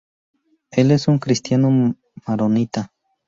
[0.71, 1.95] Él es un cristiano
[2.25, 2.91] maronita.